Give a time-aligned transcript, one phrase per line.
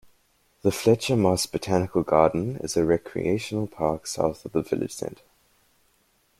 [0.63, 5.21] The Fletcher Moss Botanical Garden is a recreational park south of the village centre.